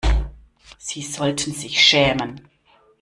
Sie 0.79 1.03
sollten 1.03 1.53
sich 1.53 1.79
schämen! 1.79 2.47